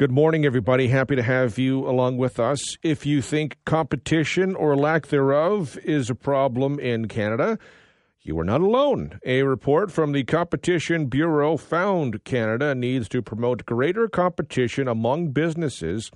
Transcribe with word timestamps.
Good 0.00 0.10
morning, 0.10 0.46
everybody. 0.46 0.88
Happy 0.88 1.14
to 1.14 1.22
have 1.22 1.58
you 1.58 1.86
along 1.86 2.16
with 2.16 2.40
us. 2.40 2.78
If 2.82 3.04
you 3.04 3.20
think 3.20 3.58
competition 3.66 4.54
or 4.54 4.74
lack 4.74 5.08
thereof 5.08 5.76
is 5.84 6.08
a 6.08 6.14
problem 6.14 6.78
in 6.78 7.06
Canada, 7.06 7.58
you 8.22 8.40
are 8.40 8.44
not 8.44 8.62
alone. 8.62 9.20
A 9.26 9.42
report 9.42 9.92
from 9.92 10.12
the 10.12 10.24
Competition 10.24 11.08
Bureau 11.08 11.58
found 11.58 12.24
Canada 12.24 12.74
needs 12.74 13.10
to 13.10 13.20
promote 13.20 13.66
greater 13.66 14.08
competition 14.08 14.88
among 14.88 15.32
businesses 15.32 16.10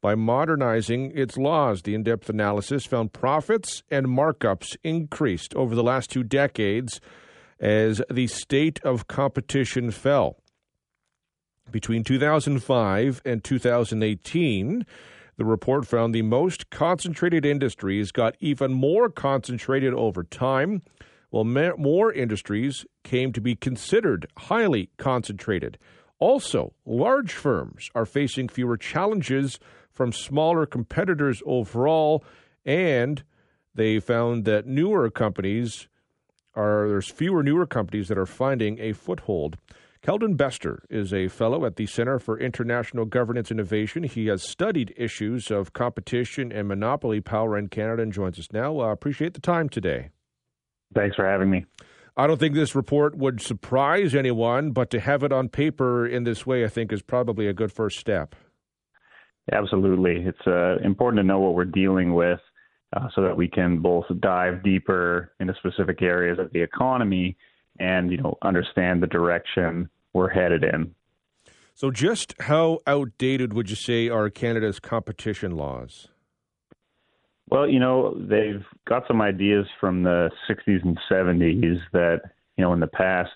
by 0.00 0.16
modernizing 0.16 1.12
its 1.14 1.36
laws. 1.36 1.82
The 1.82 1.94
in 1.94 2.02
depth 2.02 2.28
analysis 2.28 2.86
found 2.86 3.12
profits 3.12 3.84
and 3.88 4.08
markups 4.08 4.76
increased 4.82 5.54
over 5.54 5.76
the 5.76 5.84
last 5.84 6.10
two 6.10 6.24
decades 6.24 7.00
as 7.60 8.02
the 8.10 8.26
state 8.26 8.80
of 8.82 9.06
competition 9.06 9.92
fell. 9.92 10.41
Between 11.72 12.04
2005 12.04 13.22
and 13.24 13.42
2018, 13.42 14.86
the 15.38 15.44
report 15.44 15.86
found 15.86 16.14
the 16.14 16.20
most 16.20 16.68
concentrated 16.68 17.46
industries 17.46 18.12
got 18.12 18.36
even 18.40 18.74
more 18.74 19.08
concentrated 19.08 19.94
over 19.94 20.22
time, 20.22 20.82
while 21.30 21.44
more 21.44 22.12
industries 22.12 22.84
came 23.02 23.32
to 23.32 23.40
be 23.40 23.56
considered 23.56 24.26
highly 24.36 24.90
concentrated. 24.98 25.78
Also, 26.18 26.74
large 26.84 27.32
firms 27.32 27.88
are 27.94 28.04
facing 28.04 28.48
fewer 28.48 28.76
challenges 28.76 29.58
from 29.90 30.12
smaller 30.12 30.66
competitors 30.66 31.42
overall, 31.46 32.22
and 32.66 33.24
they 33.74 33.98
found 33.98 34.44
that 34.44 34.66
newer 34.66 35.10
companies 35.10 35.88
are 36.54 36.86
there's 36.86 37.10
fewer 37.10 37.42
newer 37.42 37.66
companies 37.66 38.08
that 38.08 38.18
are 38.18 38.26
finding 38.26 38.78
a 38.78 38.92
foothold. 38.92 39.56
Keldon 40.02 40.36
Bester 40.36 40.82
is 40.90 41.14
a 41.14 41.28
fellow 41.28 41.64
at 41.64 41.76
the 41.76 41.86
Center 41.86 42.18
for 42.18 42.36
International 42.36 43.04
Governance 43.04 43.52
Innovation. 43.52 44.02
He 44.02 44.26
has 44.26 44.42
studied 44.42 44.92
issues 44.96 45.48
of 45.48 45.74
competition 45.74 46.50
and 46.50 46.66
monopoly 46.66 47.20
power 47.20 47.56
in 47.56 47.68
Canada 47.68 48.02
and 48.02 48.12
joins 48.12 48.36
us 48.36 48.48
now. 48.52 48.80
Uh, 48.80 48.90
appreciate 48.90 49.34
the 49.34 49.40
time 49.40 49.68
today. 49.68 50.10
Thanks 50.92 51.14
for 51.14 51.24
having 51.24 51.50
me. 51.50 51.66
I 52.16 52.26
don't 52.26 52.40
think 52.40 52.56
this 52.56 52.74
report 52.74 53.16
would 53.16 53.40
surprise 53.40 54.12
anyone, 54.12 54.72
but 54.72 54.90
to 54.90 54.98
have 54.98 55.22
it 55.22 55.32
on 55.32 55.48
paper 55.48 56.04
in 56.04 56.24
this 56.24 56.44
way, 56.44 56.64
I 56.64 56.68
think, 56.68 56.92
is 56.92 57.00
probably 57.00 57.46
a 57.46 57.54
good 57.54 57.70
first 57.70 58.00
step. 58.00 58.34
Absolutely. 59.52 60.24
It's 60.26 60.46
uh, 60.48 60.78
important 60.82 61.20
to 61.20 61.26
know 61.26 61.38
what 61.38 61.54
we're 61.54 61.64
dealing 61.64 62.12
with 62.14 62.40
uh, 62.96 63.06
so 63.14 63.22
that 63.22 63.36
we 63.36 63.46
can 63.46 63.78
both 63.78 64.06
dive 64.18 64.64
deeper 64.64 65.30
into 65.38 65.54
specific 65.54 66.02
areas 66.02 66.40
of 66.40 66.52
the 66.52 66.60
economy 66.60 67.36
and 67.78 68.10
you 68.10 68.18
know 68.18 68.36
understand 68.42 69.02
the 69.02 69.06
direction 69.06 69.88
we're 70.12 70.28
headed 70.28 70.64
in. 70.64 70.94
So, 71.74 71.90
just 71.90 72.34
how 72.40 72.80
outdated 72.86 73.52
would 73.54 73.70
you 73.70 73.76
say 73.76 74.08
are 74.08 74.28
Canada's 74.30 74.78
competition 74.78 75.56
laws? 75.56 76.08
Well, 77.48 77.68
you 77.68 77.80
know, 77.80 78.14
they've 78.18 78.64
got 78.86 79.02
some 79.06 79.20
ideas 79.20 79.66
from 79.80 80.02
the 80.02 80.30
60s 80.48 80.82
and 80.84 80.98
70s 81.10 81.80
that, 81.92 82.20
you 82.56 82.64
know, 82.64 82.72
in 82.72 82.80
the 82.80 82.86
past 82.86 83.32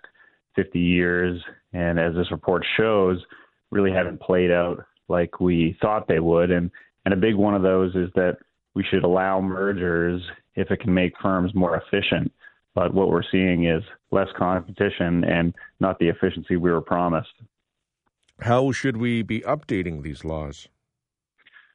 50 0.55 0.79
years, 0.79 1.43
and 1.75 1.99
as 1.99 2.15
this 2.15 2.31
report 2.31 2.65
shows, 2.79 3.23
really 3.71 3.91
haven't 3.91 4.21
played 4.21 4.51
out 4.51 4.85
like 5.09 5.39
we 5.39 5.77
thought 5.83 6.09
they 6.09 6.21
would. 6.21 6.51
And, 6.51 6.71
and 7.05 7.13
a 7.13 7.17
big 7.17 7.35
one 7.35 7.55
of 7.55 7.63
those 7.63 7.95
is 7.95 8.09
that 8.15 8.39
we 8.75 8.85
should 8.91 9.05
allow 9.05 9.41
mergers 9.41 10.23
if 10.55 10.71
it 10.71 10.81
can 10.81 10.95
make 10.95 11.13
firms 11.21 11.55
more 11.55 11.77
efficient. 11.77 12.33
But 12.77 12.93
what 12.93 13.09
we're 13.09 13.23
seeing 13.33 13.65
is 13.65 13.83
less 14.11 14.29
competition 14.37 15.25
and 15.25 15.55
not 15.81 15.99
the 15.99 16.09
efficiency 16.09 16.57
we 16.57 16.71
were 16.71 16.83
promised. 16.83 17.33
How 18.41 18.71
should 18.71 18.99
we 18.99 19.23
be 19.23 19.41
updating 19.41 20.03
these 20.03 20.27
laws? 20.27 20.69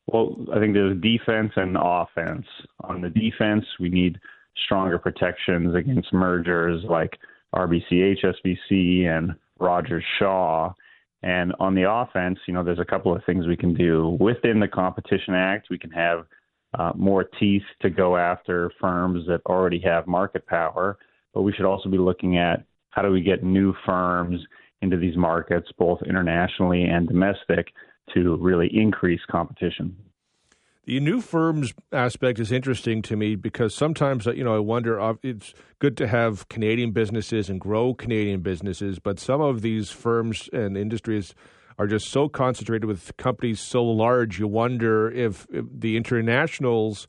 Well, 0.06 0.36
I 0.54 0.60
think 0.60 0.76
there's 0.76 1.02
defense 1.02 1.54
and 1.56 1.76
offense. 1.76 2.46
On 2.82 3.02
the 3.02 3.10
defense, 3.10 3.66
we 3.80 3.90
need 3.90 4.20
stronger 4.64 5.00
protections 5.00 5.74
against 5.74 6.14
mergers 6.14 6.84
like 6.88 7.18
RBC 7.56 8.18
HSBC 8.24 9.06
and 9.06 9.34
Rogers 9.60 10.04
Shaw. 10.20 10.72
And 11.24 11.54
on 11.60 11.74
the 11.74 11.90
offense, 11.92 12.38
you 12.48 12.54
know, 12.54 12.64
there's 12.64 12.80
a 12.80 12.86
couple 12.86 13.16
of 13.16 13.24
things 13.26 13.48
we 13.48 13.58
can 13.58 13.74
do. 13.74 14.18
Within 14.20 14.60
the 14.60 14.68
Competition 14.68 15.34
Act, 15.34 15.68
we 15.72 15.80
can 15.80 15.92
have 15.92 16.26
uh, 16.78 16.92
more 16.96 17.24
teeth 17.24 17.64
to 17.82 17.90
go 17.90 18.18
after 18.18 18.72
firms 18.80 19.26
that 19.28 19.42
already 19.46 19.80
have 19.80 20.08
market 20.08 20.46
power, 20.48 20.98
but 21.34 21.42
we 21.42 21.54
should 21.54 21.66
also 21.66 21.90
be 21.90 21.98
looking 21.98 22.38
at 22.38 22.64
how 22.92 23.02
do 23.02 23.10
we 23.10 23.22
get 23.22 23.44
new 23.44 23.74
firms 23.86 24.40
into 24.82 24.98
these 24.98 25.16
markets, 25.16 25.70
both 25.78 26.00
internationally 26.04 26.84
and 26.84 27.08
domestic, 27.08 27.68
to 28.14 28.38
really 28.38 28.70
increase 28.74 29.22
competition. 29.30 29.96
The 30.86 31.00
new 31.00 31.22
firms 31.22 31.74
aspect 31.92 32.40
is 32.40 32.52
interesting 32.52 33.04
to 33.04 33.16
me 33.16 33.36
because 33.36 33.76
sometimes 33.76 34.26
you 34.26 34.44
know 34.44 34.56
I 34.56 34.60
wonder 34.60 35.00
uh, 35.00 35.14
it's 35.22 35.54
good 35.80 35.96
to 35.98 36.08
have 36.08 36.50
Canadian 36.50 36.92
businesses 36.92 37.50
and 37.50 37.62
grow 37.62 37.94
Canadian 37.94 38.42
businesses, 38.42 38.98
but 38.98 39.20
some 39.20 39.42
of 39.42 39.62
these 39.62 39.92
firms 39.92 40.50
and 40.52 40.76
industries 40.76 41.36
are 41.78 41.88
just 41.88 42.10
so 42.10 42.30
concentrated 42.30 42.86
with 42.86 43.16
companies 43.18 43.60
so 43.60 43.84
large. 43.84 44.40
You 44.40 44.48
wonder 44.48 45.12
if, 45.12 45.48
if 45.52 45.66
the 45.72 45.98
internationals 45.98 47.08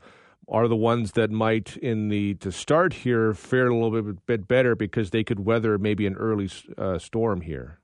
are 0.49 0.69
the 0.69 0.77
ones 0.77 1.13
that 1.13 1.31
might, 1.31 1.77
in 1.77 2.09
the 2.09 2.35
to 2.35 2.51
start 2.51 2.93
here, 2.93 3.33
fare 3.33 3.69
a 3.69 3.75
little 3.75 4.03
bit, 4.03 4.27
bit 4.27 4.49
better 4.49 4.75
because 4.75 5.11
they 5.11 5.25
could 5.25 5.41
weather 5.41 5.79
maybe 5.79 6.07
an 6.07 6.15
early 6.17 6.51
uh, 6.77 6.99
storm 6.99 7.41
here. 7.41 7.79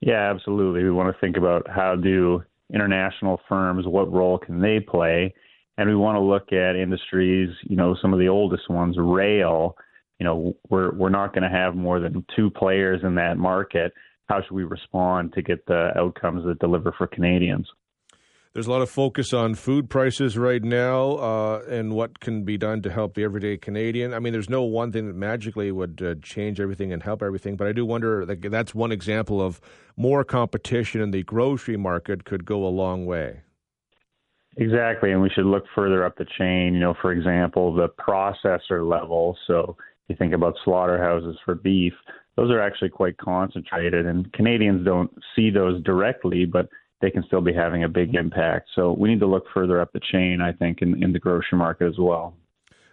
Yeah, 0.00 0.30
absolutely. 0.30 0.82
We 0.82 0.90
want 0.90 1.14
to 1.14 1.20
think 1.20 1.36
about 1.36 1.68
how 1.68 1.96
do 1.96 2.42
international 2.72 3.40
firms, 3.48 3.86
what 3.86 4.12
role 4.12 4.38
can 4.38 4.60
they 4.60 4.80
play, 4.80 5.34
and 5.78 5.88
we 5.88 5.96
want 5.96 6.16
to 6.16 6.20
look 6.20 6.52
at 6.52 6.76
industries. 6.76 7.50
You 7.62 7.76
know, 7.76 7.96
some 8.00 8.12
of 8.12 8.18
the 8.18 8.28
oldest 8.28 8.68
ones, 8.68 8.96
rail. 8.98 9.76
You 10.18 10.26
know, 10.26 10.56
we're 10.68 10.92
we're 10.94 11.08
not 11.08 11.34
going 11.34 11.44
to 11.44 11.56
have 11.56 11.74
more 11.74 12.00
than 12.00 12.24
two 12.36 12.50
players 12.50 13.00
in 13.02 13.14
that 13.16 13.38
market 13.38 13.92
how 14.28 14.42
should 14.42 14.54
we 14.54 14.64
respond 14.64 15.32
to 15.34 15.42
get 15.42 15.66
the 15.66 15.90
outcomes 15.96 16.44
that 16.44 16.58
deliver 16.58 16.92
for 16.96 17.06
Canadians? 17.06 17.68
There's 18.54 18.66
a 18.66 18.70
lot 18.70 18.82
of 18.82 18.90
focus 18.90 19.32
on 19.32 19.54
food 19.54 19.88
prices 19.88 20.36
right 20.36 20.62
now 20.62 21.12
uh, 21.12 21.62
and 21.70 21.94
what 21.94 22.20
can 22.20 22.44
be 22.44 22.58
done 22.58 22.82
to 22.82 22.90
help 22.90 23.14
the 23.14 23.24
everyday 23.24 23.56
Canadian. 23.56 24.12
I 24.12 24.18
mean, 24.18 24.34
there's 24.34 24.50
no 24.50 24.62
one 24.62 24.92
thing 24.92 25.06
that 25.06 25.16
magically 25.16 25.72
would 25.72 26.02
uh, 26.02 26.14
change 26.22 26.60
everything 26.60 26.92
and 26.92 27.02
help 27.02 27.22
everything, 27.22 27.56
but 27.56 27.66
I 27.66 27.72
do 27.72 27.86
wonder 27.86 28.26
that 28.26 28.42
that's 28.50 28.74
one 28.74 28.92
example 28.92 29.40
of 29.40 29.58
more 29.96 30.22
competition 30.22 31.00
in 31.00 31.12
the 31.12 31.22
grocery 31.22 31.78
market 31.78 32.26
could 32.26 32.44
go 32.44 32.66
a 32.66 32.68
long 32.68 33.06
way. 33.06 33.40
Exactly, 34.58 35.12
and 35.12 35.22
we 35.22 35.30
should 35.30 35.46
look 35.46 35.64
further 35.74 36.04
up 36.04 36.18
the 36.18 36.26
chain. 36.38 36.74
You 36.74 36.80
know, 36.80 36.94
for 37.00 37.10
example, 37.10 37.74
the 37.74 37.88
processor 37.88 38.86
level. 38.86 39.34
So 39.46 39.78
you 40.08 40.16
think 40.16 40.34
about 40.34 40.56
slaughterhouses 40.62 41.38
for 41.42 41.54
beef 41.54 41.94
those 42.36 42.50
are 42.50 42.60
actually 42.60 42.88
quite 42.88 43.18
concentrated, 43.18 44.06
and 44.06 44.32
Canadians 44.32 44.84
don't 44.84 45.10
see 45.36 45.50
those 45.50 45.82
directly, 45.82 46.44
but 46.46 46.68
they 47.00 47.10
can 47.10 47.24
still 47.26 47.40
be 47.40 47.52
having 47.52 47.84
a 47.84 47.88
big 47.88 48.14
impact. 48.14 48.68
So 48.74 48.92
we 48.92 49.08
need 49.10 49.20
to 49.20 49.26
look 49.26 49.44
further 49.52 49.80
up 49.80 49.92
the 49.92 50.00
chain, 50.00 50.40
I 50.40 50.52
think, 50.52 50.80
in, 50.80 51.02
in 51.02 51.12
the 51.12 51.18
grocery 51.18 51.58
market 51.58 51.88
as 51.88 51.98
well. 51.98 52.34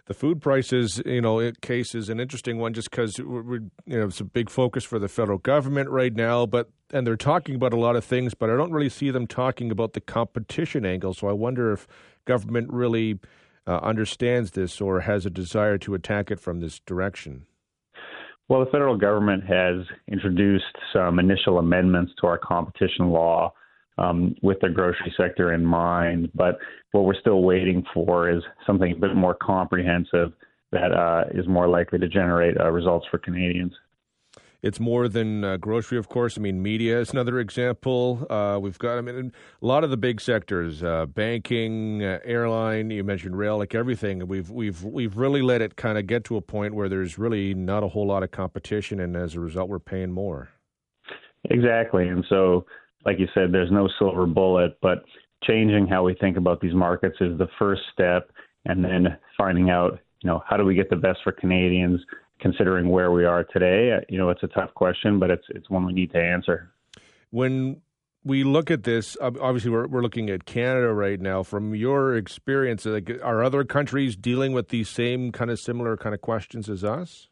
The 0.06 0.14
food 0.14 0.42
prices, 0.42 1.00
you 1.06 1.20
know, 1.20 1.52
case 1.62 1.94
is 1.94 2.08
an 2.08 2.18
interesting 2.18 2.58
one 2.58 2.74
just 2.74 2.90
because 2.90 3.16
you 3.16 3.70
know 3.86 4.06
it's 4.06 4.20
a 4.20 4.24
big 4.24 4.50
focus 4.50 4.82
for 4.82 4.98
the 4.98 5.06
federal 5.06 5.38
government 5.38 5.88
right 5.88 6.12
now. 6.12 6.46
But 6.46 6.68
and 6.92 7.06
they're 7.06 7.16
talking 7.16 7.54
about 7.54 7.72
a 7.72 7.78
lot 7.78 7.94
of 7.94 8.04
things, 8.04 8.34
but 8.34 8.50
I 8.50 8.56
don't 8.56 8.72
really 8.72 8.88
see 8.88 9.12
them 9.12 9.28
talking 9.28 9.70
about 9.70 9.92
the 9.92 10.00
competition 10.00 10.84
angle. 10.84 11.14
So 11.14 11.28
I 11.28 11.32
wonder 11.32 11.72
if 11.72 11.86
government 12.24 12.72
really 12.72 13.20
uh, 13.68 13.78
understands 13.84 14.50
this 14.50 14.80
or 14.80 15.02
has 15.02 15.26
a 15.26 15.30
desire 15.30 15.78
to 15.78 15.94
attack 15.94 16.32
it 16.32 16.40
from 16.40 16.58
this 16.58 16.80
direction. 16.80 17.46
Well, 18.50 18.64
the 18.64 18.70
federal 18.72 18.96
government 18.96 19.44
has 19.44 19.86
introduced 20.08 20.64
some 20.92 21.20
initial 21.20 21.60
amendments 21.60 22.12
to 22.20 22.26
our 22.26 22.36
competition 22.36 23.10
law 23.10 23.54
um, 23.96 24.34
with 24.42 24.58
the 24.60 24.68
grocery 24.68 25.14
sector 25.16 25.52
in 25.54 25.64
mind, 25.64 26.32
but 26.34 26.58
what 26.90 27.04
we're 27.04 27.14
still 27.14 27.44
waiting 27.44 27.84
for 27.94 28.28
is 28.28 28.42
something 28.66 28.90
a 28.90 28.96
bit 28.96 29.14
more 29.14 29.36
comprehensive 29.40 30.32
that 30.72 30.90
uh, 30.90 31.26
is 31.32 31.46
more 31.46 31.68
likely 31.68 32.00
to 32.00 32.08
generate 32.08 32.58
uh, 32.60 32.68
results 32.72 33.06
for 33.08 33.18
Canadians. 33.18 33.72
It's 34.62 34.78
more 34.78 35.08
than 35.08 35.42
uh, 35.42 35.56
grocery, 35.56 35.96
of 35.96 36.08
course. 36.08 36.36
I 36.36 36.42
mean, 36.42 36.62
media 36.62 37.00
is 37.00 37.12
another 37.12 37.38
example. 37.38 38.26
Uh, 38.28 38.58
we've 38.60 38.78
got, 38.78 38.98
I 38.98 39.00
mean, 39.00 39.32
a 39.62 39.66
lot 39.66 39.84
of 39.84 39.90
the 39.90 39.96
big 39.96 40.20
sectors, 40.20 40.82
uh, 40.82 41.06
banking, 41.06 42.04
uh, 42.04 42.18
airline. 42.24 42.90
You 42.90 43.02
mentioned 43.02 43.38
rail, 43.38 43.56
like 43.56 43.74
everything. 43.74 44.26
We've 44.28 44.50
we've 44.50 44.84
we've 44.84 45.16
really 45.16 45.40
let 45.40 45.62
it 45.62 45.76
kind 45.76 45.96
of 45.96 46.06
get 46.06 46.24
to 46.24 46.36
a 46.36 46.42
point 46.42 46.74
where 46.74 46.88
there's 46.88 47.18
really 47.18 47.54
not 47.54 47.82
a 47.82 47.88
whole 47.88 48.06
lot 48.06 48.22
of 48.22 48.32
competition, 48.32 49.00
and 49.00 49.16
as 49.16 49.34
a 49.34 49.40
result, 49.40 49.70
we're 49.70 49.78
paying 49.78 50.12
more. 50.12 50.50
Exactly, 51.44 52.08
and 52.08 52.22
so, 52.28 52.66
like 53.06 53.18
you 53.18 53.28
said, 53.32 53.52
there's 53.52 53.72
no 53.72 53.88
silver 53.98 54.26
bullet, 54.26 54.76
but 54.82 55.04
changing 55.44 55.86
how 55.86 56.04
we 56.04 56.14
think 56.20 56.36
about 56.36 56.60
these 56.60 56.74
markets 56.74 57.16
is 57.22 57.38
the 57.38 57.48
first 57.58 57.80
step, 57.94 58.30
and 58.66 58.84
then 58.84 59.16
finding 59.38 59.70
out, 59.70 59.98
you 60.22 60.28
know, 60.28 60.42
how 60.46 60.58
do 60.58 60.66
we 60.66 60.74
get 60.74 60.90
the 60.90 60.96
best 60.96 61.20
for 61.24 61.32
Canadians 61.32 61.98
considering 62.40 62.88
where 62.88 63.10
we 63.10 63.24
are 63.24 63.44
today. 63.44 63.92
Uh, 63.92 64.00
you 64.08 64.18
know, 64.18 64.30
it's 64.30 64.42
a 64.42 64.48
tough 64.48 64.72
question, 64.74 65.18
but 65.18 65.30
it's 65.30 65.44
it's 65.50 65.70
one 65.70 65.86
we 65.86 65.92
need 65.92 66.12
to 66.12 66.18
answer. 66.18 66.72
When 67.30 67.80
we 68.24 68.44
look 68.44 68.70
at 68.70 68.84
this, 68.84 69.16
obviously 69.20 69.70
we're 69.70 69.86
we're 69.86 70.02
looking 70.02 70.30
at 70.30 70.44
Canada 70.44 70.92
right 70.92 71.20
now. 71.20 71.42
From 71.42 71.74
your 71.74 72.16
experience, 72.16 72.84
like, 72.84 73.10
are 73.22 73.42
other 73.42 73.64
countries 73.64 74.16
dealing 74.16 74.52
with 74.52 74.68
these 74.68 74.88
same 74.88 75.32
kind 75.32 75.50
of 75.50 75.58
similar 75.58 75.96
kind 75.96 76.14
of 76.14 76.20
questions 76.20 76.68
as 76.68 76.84
us? 76.84 77.28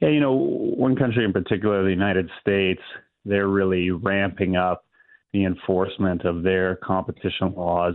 Yeah, 0.00 0.08
you 0.08 0.20
know, 0.20 0.32
one 0.32 0.96
country 0.96 1.24
in 1.24 1.32
particular, 1.32 1.82
the 1.82 1.90
United 1.90 2.30
States, 2.40 2.82
they're 3.24 3.48
really 3.48 3.90
ramping 3.90 4.56
up 4.56 4.84
the 5.32 5.44
enforcement 5.44 6.24
of 6.24 6.42
their 6.42 6.76
competition 6.76 7.54
laws. 7.56 7.94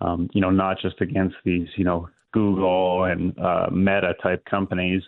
Um, 0.00 0.30
you 0.32 0.40
know, 0.40 0.50
not 0.50 0.78
just 0.80 1.00
against 1.00 1.36
these, 1.44 1.68
you 1.76 1.84
know, 1.84 2.08
Google 2.32 3.04
and 3.04 3.38
uh, 3.38 3.68
Meta 3.70 4.14
type 4.22 4.44
companies, 4.44 5.02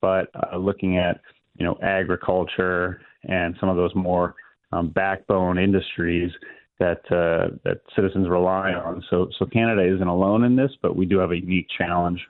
but 0.00 0.30
uh, 0.34 0.56
looking 0.56 0.98
at 0.98 1.20
you 1.56 1.64
know 1.64 1.78
agriculture 1.82 3.00
and 3.24 3.56
some 3.60 3.68
of 3.68 3.76
those 3.76 3.94
more 3.94 4.34
um, 4.72 4.90
backbone 4.90 5.58
industries 5.58 6.30
that 6.78 7.00
uh, 7.10 7.56
that 7.64 7.80
citizens 7.94 8.28
rely 8.28 8.72
on. 8.72 9.02
So 9.10 9.28
so 9.38 9.46
Canada 9.46 9.82
isn't 9.94 10.06
alone 10.06 10.44
in 10.44 10.56
this, 10.56 10.70
but 10.82 10.96
we 10.96 11.06
do 11.06 11.18
have 11.18 11.30
a 11.30 11.36
unique 11.36 11.68
challenge. 11.76 12.20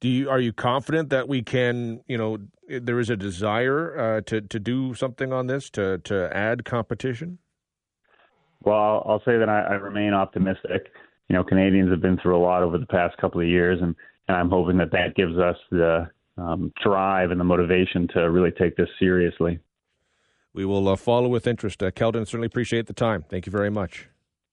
Do 0.00 0.08
you 0.08 0.30
are 0.30 0.40
you 0.40 0.52
confident 0.52 1.10
that 1.10 1.28
we 1.28 1.42
can 1.42 2.00
you 2.06 2.18
know 2.18 2.38
there 2.68 2.98
is 2.98 3.10
a 3.10 3.16
desire 3.16 3.98
uh, 3.98 4.20
to 4.22 4.40
to 4.40 4.58
do 4.58 4.94
something 4.94 5.32
on 5.32 5.46
this 5.46 5.70
to 5.70 5.98
to 5.98 6.34
add 6.36 6.64
competition? 6.64 7.38
Well, 8.64 8.76
I'll, 8.76 9.04
I'll 9.06 9.22
say 9.24 9.38
that 9.38 9.48
I, 9.48 9.60
I 9.60 9.74
remain 9.74 10.14
optimistic. 10.14 10.90
You 11.28 11.36
know, 11.36 11.44
Canadians 11.44 11.90
have 11.90 12.00
been 12.00 12.18
through 12.18 12.36
a 12.36 12.42
lot 12.42 12.62
over 12.62 12.78
the 12.78 12.86
past 12.86 13.16
couple 13.18 13.40
of 13.40 13.46
years, 13.46 13.78
and, 13.80 13.94
and 14.26 14.36
I'm 14.36 14.50
hoping 14.50 14.78
that 14.78 14.90
that 14.92 15.14
gives 15.14 15.38
us 15.38 15.56
the 15.70 16.08
um, 16.38 16.72
drive 16.82 17.30
and 17.30 17.40
the 17.40 17.44
motivation 17.44 18.08
to 18.14 18.30
really 18.30 18.50
take 18.50 18.76
this 18.76 18.88
seriously. 18.98 19.58
We 20.52 20.64
will 20.64 20.88
uh, 20.88 20.96
follow 20.96 21.28
with 21.28 21.46
interest. 21.46 21.82
Uh, 21.82 21.90
Keldon, 21.90 22.26
certainly 22.26 22.46
appreciate 22.46 22.86
the 22.86 22.92
time. 22.92 23.24
Thank 23.28 23.46
you 23.46 23.52
very 23.52 23.70
much. 23.70 24.08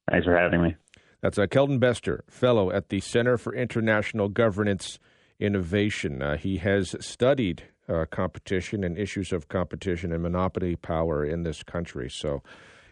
Thanks 0.10 0.26
for 0.26 0.38
having 0.38 0.62
me. 0.62 0.76
That's 1.22 1.40
uh, 1.40 1.48
Keldon 1.48 1.80
Bester, 1.80 2.24
fellow 2.30 2.72
at 2.72 2.90
the 2.90 3.00
Center 3.00 3.38
for 3.38 3.54
International 3.56 4.30
Governance 4.30 5.00
Innovation. 5.40 6.22
Uh, 6.22 6.38
he 6.38 6.58
has 6.58 6.96
studied 7.00 7.64
uh, 7.90 8.06
competition 8.10 8.84
and 8.84 8.98
issues 8.98 9.32
of 9.32 9.48
competition 9.48 10.12
and 10.12 10.22
monopoly 10.22 10.76
power 10.76 11.26
in 11.26 11.44
this 11.44 11.64
country. 11.64 12.10
So 12.10 12.44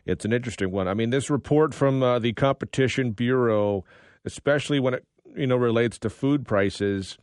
it's 0.05 0.25
an 0.25 0.33
interesting 0.33 0.71
one. 0.71 0.87
I 0.87 0.93
mean, 0.93 1.09
this 1.09 1.29
report 1.29 1.73
from 1.73 2.01
uh, 2.03 2.19
the 2.19 2.33
Competition 2.33 3.11
Bureau, 3.11 3.85
especially 4.25 4.79
when 4.79 4.95
it 4.95 5.05
you 5.35 5.47
know 5.47 5.55
relates 5.55 5.97
to 5.99 6.09
food 6.09 6.45
prices, 6.45 7.17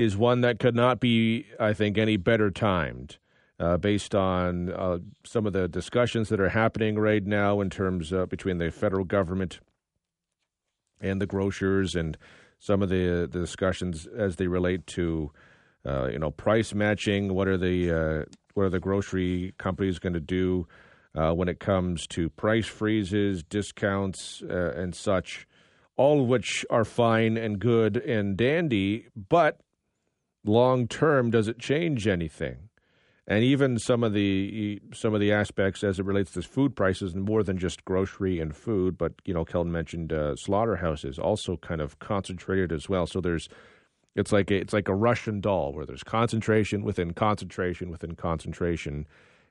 is 0.00 0.16
one 0.16 0.40
that 0.40 0.58
could 0.58 0.74
not 0.74 1.00
be, 1.00 1.46
I 1.58 1.72
think, 1.72 1.98
any 1.98 2.16
better 2.16 2.50
timed 2.50 3.18
uh, 3.60 3.76
based 3.76 4.14
on 4.14 4.72
uh, 4.72 4.98
some 5.24 5.46
of 5.46 5.52
the 5.52 5.68
discussions 5.68 6.30
that 6.30 6.40
are 6.40 6.48
happening 6.48 6.98
right 6.98 7.24
now 7.24 7.60
in 7.60 7.68
terms 7.68 8.12
uh, 8.12 8.24
between 8.24 8.56
the 8.56 8.70
federal 8.70 9.04
government 9.04 9.60
and 11.00 11.20
the 11.20 11.26
grocers, 11.26 11.94
and 11.94 12.16
some 12.58 12.82
of 12.82 12.88
the, 12.88 13.28
the 13.30 13.40
discussions 13.40 14.06
as 14.06 14.36
they 14.36 14.46
relate 14.46 14.86
to 14.86 15.30
uh, 15.86 16.08
you 16.08 16.18
know 16.18 16.30
price 16.30 16.74
matching. 16.74 17.34
What 17.34 17.48
are 17.48 17.58
the 17.58 17.90
uh, 17.90 18.24
what 18.54 18.64
are 18.64 18.70
the 18.70 18.80
grocery 18.80 19.52
companies 19.58 19.98
going 19.98 20.14
to 20.14 20.20
do 20.20 20.66
when 21.12 21.48
it 21.48 21.60
comes 21.60 22.06
to 22.08 22.30
price 22.30 22.66
freezes, 22.66 23.42
discounts, 23.42 24.42
and 24.48 24.94
such? 24.94 25.46
All 25.96 26.22
of 26.22 26.28
which 26.28 26.64
are 26.70 26.84
fine 26.86 27.36
and 27.36 27.58
good 27.58 27.98
and 27.98 28.34
dandy, 28.34 29.08
but 29.28 29.60
long 30.44 30.88
term, 30.88 31.30
does 31.30 31.48
it 31.48 31.58
change 31.58 32.06
anything? 32.06 32.70
and 33.30 33.44
even 33.44 33.78
some 33.78 34.02
of 34.02 34.12
the 34.12 34.80
some 34.92 35.14
of 35.14 35.20
the 35.20 35.32
aspects 35.32 35.84
as 35.84 36.00
it 36.00 36.04
relates 36.04 36.32
to 36.32 36.42
food 36.42 36.74
prices, 36.74 37.14
and 37.14 37.24
more 37.24 37.44
than 37.44 37.58
just 37.58 37.84
grocery 37.84 38.40
and 38.40 38.56
food, 38.56 38.98
but 38.98 39.12
you 39.24 39.32
know, 39.32 39.44
Keldon 39.44 39.70
mentioned 39.70 40.12
uh, 40.12 40.34
slaughterhouses 40.34 41.16
also 41.16 41.56
kind 41.56 41.80
of 41.80 42.00
concentrated 42.00 42.72
as 42.72 42.88
well. 42.88 43.06
So 43.06 43.20
there's 43.20 43.48
it's 44.16 44.32
like 44.32 44.50
a, 44.50 44.56
it's 44.56 44.72
like 44.72 44.88
a 44.88 44.94
Russian 44.94 45.40
doll 45.40 45.72
where 45.72 45.86
there's 45.86 46.02
concentration 46.02 46.82
within 46.82 47.12
concentration 47.12 47.88
within 47.88 48.16
concentration, 48.16 49.06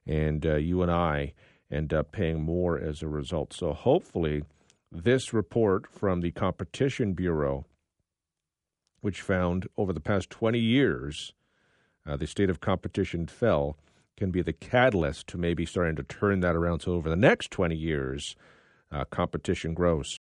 and 0.06 0.46
uh, 0.46 0.56
you 0.56 0.82
and 0.82 0.92
I 0.92 1.34
end 1.72 1.94
up 1.94 2.12
paying 2.12 2.42
more 2.44 2.78
as 2.78 3.02
a 3.02 3.08
result. 3.08 3.54
So 3.54 3.72
hopefully, 3.72 4.44
this 4.92 5.32
report 5.32 5.88
from 5.88 6.20
the 6.20 6.32
Competition 6.32 7.14
Bureau, 7.14 7.66
which 9.02 9.22
found 9.22 9.68
over 9.78 9.94
the 9.94 10.00
past 10.00 10.30
20 10.30 10.60
years 10.60 11.34
uh, 12.10 12.18
the 12.18 12.28
state 12.28 12.50
of 12.50 12.60
competition 12.60 13.28
fell, 13.28 13.78
can 14.18 14.32
be 14.32 14.42
the 14.42 14.54
catalyst 14.54 15.28
to 15.28 15.38
maybe 15.38 15.66
starting 15.66 15.96
to 15.96 16.04
turn 16.04 16.40
that 16.40 16.56
around. 16.56 16.82
So 16.82 16.94
over 16.94 17.10
the 17.10 17.16
next 17.16 17.52
20 17.52 17.76
years, 17.76 18.36
uh, 18.92 19.06
competition 19.06 19.74
grows. 19.74 20.18